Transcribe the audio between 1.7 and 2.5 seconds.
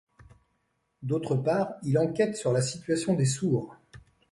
il enquête